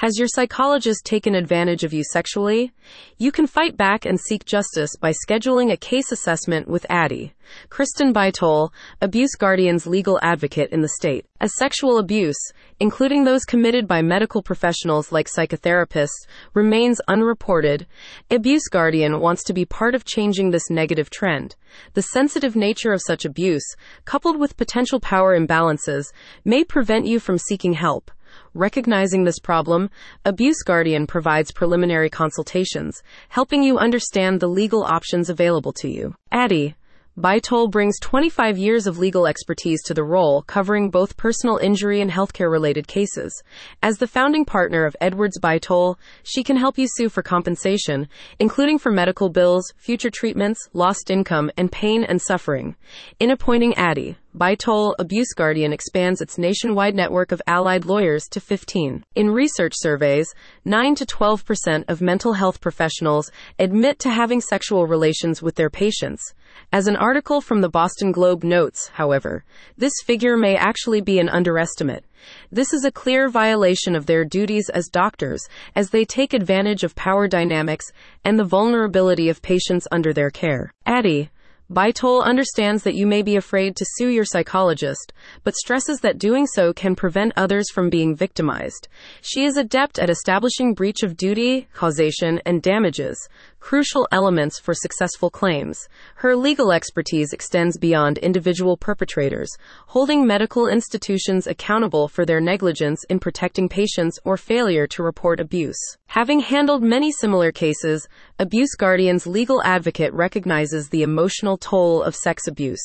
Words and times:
Has 0.00 0.16
your 0.16 0.28
psychologist 0.28 1.04
taken 1.04 1.34
advantage 1.34 1.84
of 1.84 1.92
you 1.92 2.02
sexually? 2.04 2.72
You 3.18 3.30
can 3.30 3.46
fight 3.46 3.76
back 3.76 4.06
and 4.06 4.18
seek 4.18 4.46
justice 4.46 4.96
by 4.98 5.12
scheduling 5.12 5.70
a 5.70 5.76
case 5.76 6.10
assessment 6.10 6.68
with 6.68 6.86
Addie. 6.88 7.34
Kristen 7.68 8.14
Beightol, 8.14 8.70
Abuse 9.02 9.34
Guardian's 9.38 9.86
legal 9.86 10.18
advocate 10.22 10.70
in 10.70 10.80
the 10.80 10.88
state. 10.88 11.26
As 11.38 11.54
sexual 11.54 11.98
abuse, 11.98 12.38
including 12.78 13.24
those 13.24 13.44
committed 13.44 13.86
by 13.86 14.00
medical 14.00 14.42
professionals 14.42 15.12
like 15.12 15.28
psychotherapists, 15.28 16.26
remains 16.54 17.02
unreported, 17.06 17.86
Abuse 18.30 18.68
Guardian 18.70 19.20
wants 19.20 19.44
to 19.44 19.52
be 19.52 19.66
part 19.66 19.94
of 19.94 20.06
changing 20.06 20.50
this 20.50 20.70
negative 20.70 21.10
trend. 21.10 21.56
The 21.92 22.00
sensitive 22.00 22.56
nature 22.56 22.94
of 22.94 23.02
such 23.02 23.26
abuse, 23.26 23.74
coupled 24.06 24.38
with 24.38 24.56
potential 24.56 24.98
power 24.98 25.38
imbalances, 25.38 26.06
may 26.42 26.64
prevent 26.64 27.04
you 27.04 27.20
from 27.20 27.36
seeking 27.36 27.74
help. 27.74 28.10
Recognizing 28.54 29.24
this 29.24 29.38
problem, 29.38 29.90
Abuse 30.24 30.62
Guardian 30.62 31.06
provides 31.06 31.52
preliminary 31.52 32.10
consultations, 32.10 33.02
helping 33.28 33.62
you 33.62 33.78
understand 33.78 34.40
the 34.40 34.48
legal 34.48 34.82
options 34.84 35.30
available 35.30 35.72
to 35.74 35.88
you. 35.88 36.14
Addie, 36.32 36.74
Beightol 37.18 37.70
brings 37.70 37.98
25 38.00 38.56
years 38.56 38.86
of 38.86 38.96
legal 38.96 39.26
expertise 39.26 39.82
to 39.82 39.92
the 39.92 40.04
role, 40.04 40.42
covering 40.42 40.90
both 40.90 41.16
personal 41.16 41.58
injury 41.58 42.00
and 42.00 42.10
healthcare 42.10 42.50
related 42.50 42.86
cases. 42.86 43.42
As 43.82 43.98
the 43.98 44.06
founding 44.06 44.44
partner 44.44 44.86
of 44.86 44.96
Edwards 45.00 45.38
Beightol, 45.38 45.96
she 46.22 46.42
can 46.44 46.56
help 46.56 46.78
you 46.78 46.86
sue 46.88 47.08
for 47.08 47.22
compensation, 47.22 48.08
including 48.38 48.78
for 48.78 48.92
medical 48.92 49.28
bills, 49.28 49.70
future 49.76 50.08
treatments, 50.08 50.68
lost 50.72 51.10
income, 51.10 51.50
and 51.58 51.70
pain 51.70 52.04
and 52.04 52.22
suffering. 52.22 52.76
In 53.18 53.30
appointing 53.30 53.74
Addie, 53.74 54.16
Beightol 54.36 54.94
Abuse 55.00 55.32
Guardian 55.34 55.72
expands 55.72 56.20
its 56.20 56.38
nationwide 56.38 56.94
network 56.94 57.32
of 57.32 57.42
allied 57.48 57.84
lawyers 57.84 58.28
to 58.28 58.38
15. 58.38 59.02
In 59.16 59.30
research 59.30 59.72
surveys, 59.76 60.32
9 60.64 60.94
to 60.94 61.04
12 61.04 61.44
percent 61.44 61.84
of 61.88 62.00
mental 62.00 62.34
health 62.34 62.60
professionals 62.60 63.32
admit 63.58 63.98
to 63.98 64.08
having 64.08 64.40
sexual 64.40 64.86
relations 64.86 65.42
with 65.42 65.56
their 65.56 65.68
patients. 65.68 66.32
As 66.72 66.86
an 66.86 66.94
article 66.94 67.40
from 67.40 67.60
the 67.60 67.68
Boston 67.68 68.12
Globe 68.12 68.44
notes, 68.44 68.88
however, 68.94 69.44
this 69.76 69.94
figure 70.04 70.36
may 70.36 70.54
actually 70.54 71.00
be 71.00 71.18
an 71.18 71.28
underestimate. 71.28 72.04
This 72.52 72.72
is 72.72 72.84
a 72.84 72.92
clear 72.92 73.28
violation 73.28 73.96
of 73.96 74.06
their 74.06 74.24
duties 74.24 74.68
as 74.68 74.86
doctors, 74.86 75.42
as 75.74 75.90
they 75.90 76.04
take 76.04 76.34
advantage 76.34 76.84
of 76.84 76.94
power 76.94 77.26
dynamics 77.26 77.86
and 78.24 78.38
the 78.38 78.44
vulnerability 78.44 79.28
of 79.28 79.42
patients 79.42 79.88
under 79.90 80.12
their 80.12 80.30
care. 80.30 80.72
Addie, 80.86 81.30
Beightol 81.72 82.24
understands 82.24 82.82
that 82.82 82.96
you 82.96 83.06
may 83.06 83.22
be 83.22 83.36
afraid 83.36 83.76
to 83.76 83.86
sue 83.90 84.08
your 84.08 84.24
psychologist, 84.24 85.12
but 85.44 85.54
stresses 85.54 86.00
that 86.00 86.18
doing 86.18 86.44
so 86.48 86.72
can 86.72 86.96
prevent 86.96 87.32
others 87.36 87.70
from 87.70 87.88
being 87.88 88.12
victimized. 88.12 88.88
She 89.22 89.44
is 89.44 89.56
adept 89.56 90.00
at 90.00 90.10
establishing 90.10 90.74
breach 90.74 91.04
of 91.04 91.16
duty, 91.16 91.68
causation, 91.72 92.40
and 92.44 92.60
damages, 92.60 93.16
crucial 93.60 94.08
elements 94.10 94.58
for 94.58 94.74
successful 94.74 95.30
claims. 95.30 95.88
Her 96.16 96.34
legal 96.34 96.72
expertise 96.72 97.32
extends 97.32 97.78
beyond 97.78 98.18
individual 98.18 98.76
perpetrators, 98.76 99.50
holding 99.86 100.26
medical 100.26 100.66
institutions 100.66 101.46
accountable 101.46 102.08
for 102.08 102.26
their 102.26 102.40
negligence 102.40 103.04
in 103.08 103.20
protecting 103.20 103.68
patients 103.68 104.18
or 104.24 104.36
failure 104.36 104.88
to 104.88 105.04
report 105.04 105.38
abuse. 105.38 105.78
Having 106.10 106.40
handled 106.40 106.82
many 106.82 107.12
similar 107.12 107.52
cases, 107.52 108.08
Abuse 108.40 108.74
Guardian's 108.74 109.28
legal 109.28 109.62
advocate 109.62 110.12
recognizes 110.12 110.88
the 110.88 111.04
emotional 111.04 111.56
toll 111.56 112.02
of 112.02 112.16
sex 112.16 112.48
abuse. 112.48 112.82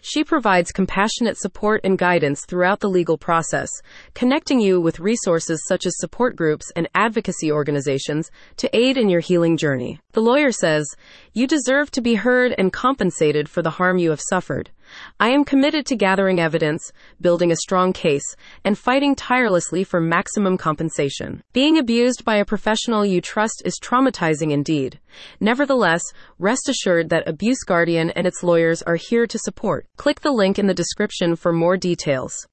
She 0.00 0.24
provides 0.24 0.72
compassionate 0.72 1.38
support 1.38 1.82
and 1.84 1.96
guidance 1.96 2.44
throughout 2.44 2.80
the 2.80 2.88
legal 2.88 3.16
process, 3.16 3.70
connecting 4.14 4.58
you 4.58 4.80
with 4.80 4.98
resources 4.98 5.64
such 5.68 5.86
as 5.86 5.96
support 5.98 6.34
groups 6.34 6.72
and 6.74 6.88
advocacy 6.96 7.52
organizations 7.52 8.28
to 8.56 8.76
aid 8.76 8.96
in 8.96 9.08
your 9.08 9.20
healing 9.20 9.56
journey. 9.56 10.00
The 10.10 10.22
lawyer 10.22 10.50
says, 10.50 10.88
You 11.32 11.46
deserve 11.46 11.92
to 11.92 12.00
be 12.00 12.16
heard 12.16 12.56
and 12.58 12.72
compensated 12.72 13.48
for 13.48 13.62
the 13.62 13.70
harm 13.70 13.98
you 13.98 14.10
have 14.10 14.20
suffered. 14.20 14.70
I 15.18 15.30
am 15.30 15.44
committed 15.44 15.86
to 15.86 15.96
gathering 15.96 16.40
evidence, 16.40 16.92
building 17.20 17.50
a 17.50 17.56
strong 17.56 17.92
case, 17.92 18.36
and 18.64 18.78
fighting 18.78 19.14
tirelessly 19.14 19.82
for 19.82 20.00
maximum 20.00 20.58
compensation. 20.58 21.42
Being 21.52 21.78
abused 21.78 22.24
by 22.24 22.36
a 22.36 22.44
professional 22.64 23.04
you 23.04 23.20
trust 23.20 23.60
is 23.66 23.78
traumatizing 23.78 24.50
indeed. 24.50 24.98
Nevertheless, 25.38 26.02
rest 26.38 26.66
assured 26.66 27.10
that 27.10 27.28
Abuse 27.28 27.62
Guardian 27.62 28.08
and 28.12 28.26
its 28.26 28.42
lawyers 28.42 28.80
are 28.80 28.96
here 28.96 29.26
to 29.26 29.38
support. 29.38 29.86
Click 29.98 30.22
the 30.22 30.32
link 30.32 30.58
in 30.58 30.66
the 30.66 30.72
description 30.72 31.36
for 31.36 31.52
more 31.52 31.76
details. 31.76 32.34